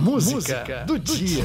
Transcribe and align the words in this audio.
Música, 0.00 0.34
Música 0.34 0.84
do, 0.86 0.98
do, 0.98 1.14
dia. 1.14 1.44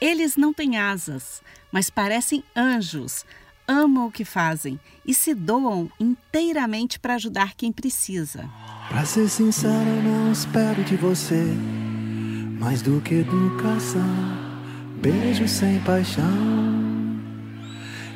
Eles 0.00 0.36
não 0.36 0.52
têm 0.52 0.78
asas, 0.78 1.42
mas 1.72 1.90
parecem 1.90 2.44
anjos. 2.56 3.24
Amam 3.66 4.06
o 4.06 4.12
que 4.12 4.24
fazem 4.24 4.78
e 5.04 5.12
se 5.12 5.34
doam 5.34 5.90
inteiramente 5.98 7.00
para 7.00 7.14
ajudar 7.14 7.54
quem 7.56 7.72
precisa. 7.72 8.48
Pra 8.88 9.04
ser 9.04 9.28
sincero, 9.28 10.02
não 10.02 10.30
espero 10.30 10.84
de 10.84 10.96
você 10.96 11.42
mais 12.58 12.82
do 12.82 13.00
que 13.00 13.14
educação, 13.14 14.02
beijo 15.00 15.48
sem 15.48 15.80
paixão 15.80 16.81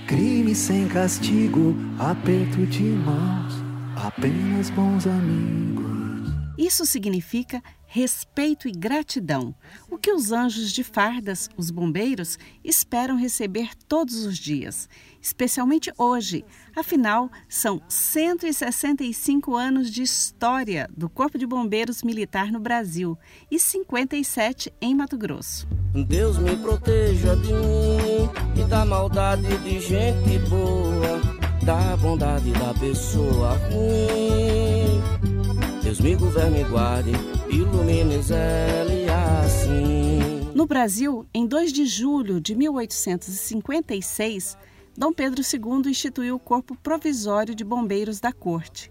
Crime 0.07 0.55
sem 0.55 0.87
castigo, 0.87 1.75
aperto 1.99 2.65
de 2.65 2.85
mãos, 2.85 3.55
apenas 3.97 4.71
bons 4.71 5.05
amigos. 5.05 6.31
Isso 6.57 6.87
significa 6.87 7.61
respeito 7.87 8.69
e 8.69 8.73
gratidão, 8.73 9.55
o 9.91 9.97
que 9.97 10.13
os 10.13 10.33
anjos 10.33 10.73
de 10.73 10.83
fardas, 10.83 11.49
os 11.57 11.71
bombeiros, 11.71 12.39
esperam 12.65 13.17
receber 13.17 13.71
todos 13.89 14.25
os 14.25 14.39
dias, 14.39 14.89
especialmente 15.21 15.93
hoje. 15.97 16.45
Afinal, 16.75 17.31
são 17.49 17.81
165 17.89 19.55
anos 19.55 19.91
de 19.91 20.03
história 20.03 20.89
do 20.97 21.09
Corpo 21.09 21.39
de 21.39 21.47
Bombeiros 21.47 22.03
Militar 22.03 22.53
no 22.53 22.61
Brasil 22.61 23.17
e 23.51 23.59
57 23.59 24.73
em 24.81 24.95
Mato 24.95 25.17
Grosso. 25.17 25.67
Deus 26.07 26.39
me 26.39 26.57
proteja 26.57 27.35
de 27.37 27.53
mim 27.53 28.29
e 28.61 28.65
da 28.69 28.85
maldade 28.85 29.57
de 29.59 29.81
gente 29.81 30.39
boa, 30.49 31.21
da 31.65 31.97
bondade 31.97 32.53
da 32.53 32.75
pessoa 32.75 33.57
ruim. 33.71 35.01
Deus 35.83 36.01
me 36.01 36.15
governe 36.17 36.61
e 36.61 36.65
guarde, 36.65 37.13
ilumine 37.51 38.15
ele 38.15 39.11
assim. 39.11 40.21
No 40.55 40.65
Brasil, 40.67 41.27
em 41.35 41.47
2 41.47 41.73
de 41.73 41.87
julho 41.87 42.41
de 42.41 42.55
1856, 42.55 44.57
Dom 44.97 45.13
Pedro 45.13 45.43
II 45.43 45.91
instituiu 45.91 46.37
o 46.37 46.41
Corpo 46.41 46.75
Provisório 46.77 47.55
de 47.55 47.63
Bombeiros 47.63 48.21
da 48.21 48.33
Corte. 48.33 48.91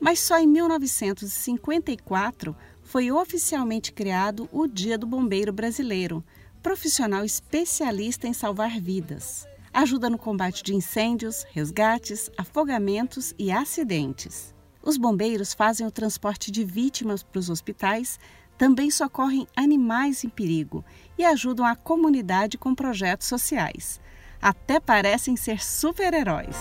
Mas 0.00 0.20
só 0.20 0.38
em 0.38 0.46
1954 0.46 2.56
foi 2.82 3.10
oficialmente 3.10 3.92
criado 3.92 4.48
o 4.52 4.66
Dia 4.66 4.96
do 4.96 5.06
Bombeiro 5.06 5.52
Brasileiro, 5.52 6.24
profissional 6.62 7.24
especialista 7.24 8.28
em 8.28 8.32
salvar 8.32 8.80
vidas. 8.80 9.46
Ajuda 9.72 10.10
no 10.10 10.18
combate 10.18 10.62
de 10.62 10.74
incêndios, 10.74 11.46
resgates, 11.50 12.30
afogamentos 12.36 13.34
e 13.38 13.50
acidentes. 13.50 14.54
Os 14.82 14.96
bombeiros 14.96 15.54
fazem 15.54 15.86
o 15.86 15.90
transporte 15.90 16.50
de 16.50 16.64
vítimas 16.64 17.22
para 17.22 17.38
os 17.38 17.48
hospitais, 17.48 18.18
também 18.58 18.90
socorrem 18.90 19.46
animais 19.56 20.24
em 20.24 20.28
perigo 20.28 20.84
e 21.16 21.24
ajudam 21.24 21.64
a 21.64 21.76
comunidade 21.76 22.58
com 22.58 22.74
projetos 22.74 23.26
sociais. 23.26 24.00
Até 24.40 24.80
parecem 24.80 25.36
ser 25.36 25.62
super-heróis. 25.62 26.56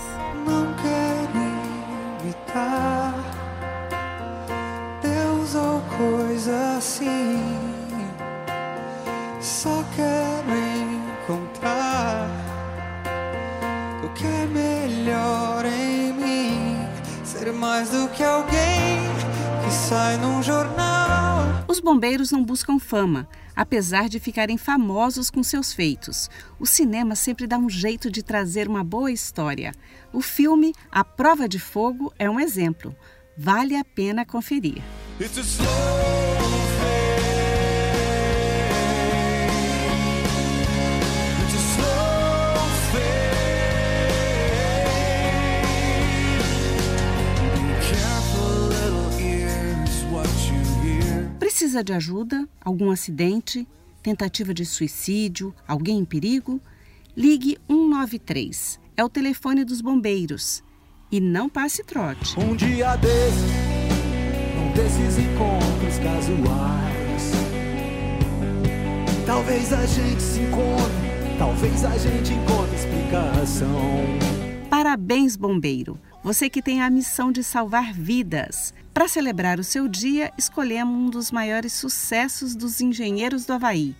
Não 0.45 0.73
quero 0.75 1.11
Deus 5.01 5.55
ou 5.55 5.81
coisa 5.97 6.77
assim. 6.77 7.41
Só 9.39 9.83
quero 9.95 10.51
encontrar 11.23 12.29
o 14.03 14.09
que 14.09 14.25
é 14.25 14.45
melhor 14.45 15.65
em 15.65 16.13
mim. 16.13 16.40
Ser 17.31 17.53
mais 17.53 17.89
do 17.89 18.09
que 18.09 18.21
alguém 18.21 18.99
que 19.63 19.71
sai 19.71 20.17
num 20.17 20.43
jornal. 20.43 21.45
Os 21.65 21.79
bombeiros 21.79 22.29
não 22.29 22.43
buscam 22.43 22.77
fama, 22.77 23.25
apesar 23.55 24.09
de 24.09 24.19
ficarem 24.19 24.57
famosos 24.57 25.29
com 25.29 25.41
seus 25.41 25.71
feitos. 25.71 26.29
O 26.59 26.65
cinema 26.65 27.15
sempre 27.15 27.47
dá 27.47 27.57
um 27.57 27.69
jeito 27.69 28.11
de 28.11 28.21
trazer 28.21 28.67
uma 28.67 28.83
boa 28.83 29.09
história. 29.09 29.71
O 30.11 30.21
filme 30.21 30.73
A 30.91 31.05
Prova 31.05 31.47
de 31.47 31.57
Fogo 31.57 32.13
é 32.19 32.29
um 32.29 32.37
exemplo. 32.37 32.93
Vale 33.37 33.77
a 33.77 33.85
pena 33.85 34.25
conferir. 34.25 34.81
Precisa 51.61 51.83
de 51.83 51.93
ajuda? 51.93 52.49
Algum 52.59 52.89
acidente? 52.89 53.67
Tentativa 54.01 54.51
de 54.51 54.65
suicídio? 54.65 55.53
Alguém 55.67 55.99
em 55.99 56.05
perigo? 56.05 56.59
Ligue 57.15 57.55
193. 57.69 58.79
É 58.97 59.03
o 59.03 59.07
telefone 59.09 59.63
dos 59.63 59.79
bombeiros. 59.79 60.63
E 61.11 61.19
não 61.19 61.47
passe 61.47 61.83
trote. 61.83 62.35
Um 62.39 62.55
dia 62.55 62.95
desses, 62.95 63.43
um 64.57 64.73
desses 64.73 65.19
encontros 65.19 65.99
casuais. 65.99 67.31
Talvez 69.27 69.71
a 69.71 69.85
gente 69.85 70.19
se 70.19 70.39
encontre, 70.39 71.37
talvez 71.37 71.85
a 71.85 71.95
gente 71.95 72.33
encontre 72.33 72.75
explicação. 72.75 73.69
Parabéns, 74.67 75.35
bombeiro! 75.35 75.99
Você 76.23 76.51
que 76.51 76.61
tem 76.61 76.83
a 76.83 76.89
missão 76.89 77.31
de 77.31 77.43
salvar 77.43 77.91
vidas. 77.93 78.75
Para 78.93 79.07
celebrar 79.07 79.59
o 79.59 79.63
seu 79.63 79.87
dia, 79.87 80.31
escolhemos 80.37 80.95
um 80.95 81.09
dos 81.09 81.31
maiores 81.31 81.73
sucessos 81.73 82.55
dos 82.55 82.79
engenheiros 82.79 83.43
do 83.43 83.53
Havaí. 83.53 83.95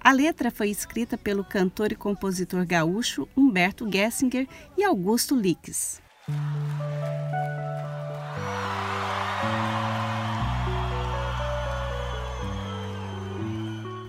A 0.00 0.10
letra 0.10 0.50
foi 0.50 0.70
escrita 0.70 1.18
pelo 1.18 1.44
cantor 1.44 1.92
e 1.92 1.94
compositor 1.94 2.64
gaúcho 2.64 3.28
Humberto 3.36 3.86
Gessinger 3.92 4.48
e 4.78 4.84
Augusto 4.84 5.36
Lix. 5.36 6.00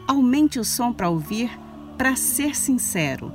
Aumente 0.07 0.57
o 0.57 0.63
som 0.63 0.93
para 0.93 1.09
ouvir, 1.09 1.51
para 1.97 2.15
ser 2.15 2.55
sincero. 2.55 3.33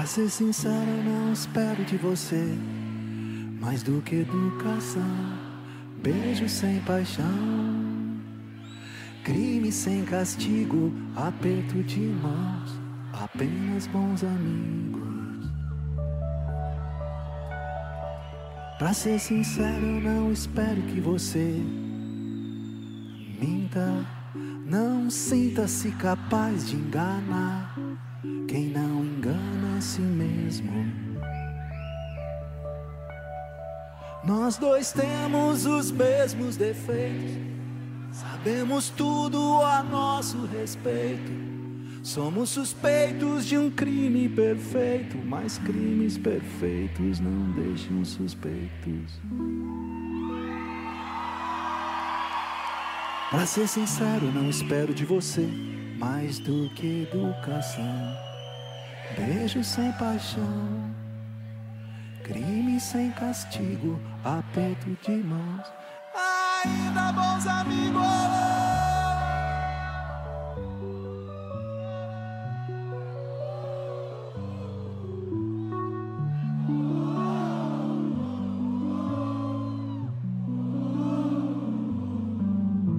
Pra 0.00 0.06
ser 0.06 0.30
sincero, 0.30 1.02
não 1.04 1.30
espero 1.30 1.84
de 1.84 1.98
você 1.98 2.56
mais 3.60 3.82
do 3.82 4.00
que 4.00 4.14
educação, 4.20 5.38
beijo 6.02 6.48
sem 6.48 6.80
paixão, 6.80 7.26
crime 9.22 9.70
sem 9.70 10.02
castigo, 10.06 10.90
aperto 11.14 11.82
de 11.82 12.00
mãos, 12.00 12.80
apenas 13.12 13.86
bons 13.88 14.24
amigos. 14.24 15.50
Pra 18.78 18.94
ser 18.94 19.18
sincero, 19.18 20.00
não 20.00 20.32
espero 20.32 20.80
que 20.80 20.98
você 20.98 21.62
minta, 23.38 24.06
não 24.64 25.10
sinta-se 25.10 25.90
capaz 25.90 26.70
de 26.70 26.76
enganar 26.76 27.76
quem 28.48 28.70
não 28.70 29.04
engana 29.04 29.69
si 29.80 30.00
mesmo. 30.00 30.86
Nós 34.22 34.58
dois 34.58 34.92
temos 34.92 35.64
os 35.64 35.90
mesmos 35.90 36.56
defeitos, 36.56 37.38
sabemos 38.12 38.90
tudo 38.90 39.62
a 39.62 39.82
nosso 39.82 40.44
respeito. 40.46 41.50
Somos 42.02 42.50
suspeitos 42.50 43.44
de 43.44 43.58
um 43.58 43.70
crime 43.70 44.28
perfeito, 44.28 45.18
mas 45.18 45.58
crimes 45.58 46.16
perfeitos 46.16 47.20
não 47.20 47.52
deixam 47.52 48.04
suspeitos. 48.04 49.20
Pra 53.30 53.46
ser 53.46 53.68
sincero, 53.68 54.32
não 54.32 54.48
espero 54.48 54.92
de 54.92 55.04
você 55.04 55.48
mais 55.98 56.38
do 56.38 56.70
que 56.70 57.02
educação. 57.02 58.29
Beijo 59.52 59.64
sem 59.64 59.90
paixão, 59.94 60.94
crime 62.22 62.78
sem 62.78 63.10
castigo, 63.10 63.98
aperto 64.22 64.96
de 65.02 65.16
mãos. 65.24 65.66
Ainda 66.64 67.10
bons 67.10 67.46
amigos. 67.48 68.00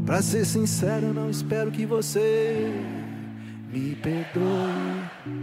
Pra 0.06 0.21
ser 0.21 0.45
sincero, 0.45 1.13
não 1.13 1.30
espero 1.30 1.71
que 1.71 1.86
você 1.86 2.74
me 3.71 3.95
perdoe 3.95 5.41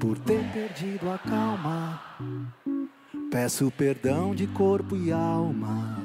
por 0.00 0.18
ter 0.20 0.42
perdido 0.52 1.10
a 1.10 1.18
calma. 1.18 2.00
Peço 3.30 3.70
perdão 3.70 4.34
de 4.34 4.46
corpo 4.46 4.96
e 4.96 5.12
alma. 5.12 5.98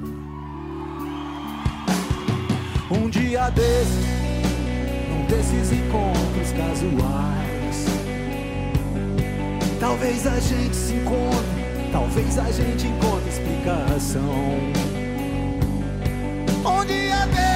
Um 2.90 3.08
dia 3.08 3.48
desses, 3.50 4.06
num 5.08 5.26
desses 5.26 5.72
encontros 5.72 6.52
casuais. 6.52 7.86
Talvez 9.80 10.26
a 10.26 10.38
gente 10.40 10.76
se 10.76 10.94
encontre, 10.94 11.90
talvez 11.90 12.38
a 12.38 12.52
gente 12.52 12.86
encontre 12.86 13.30
explicação. 13.30 14.20
Um 16.64 16.84
dia 16.84 17.26
desses, 17.26 17.55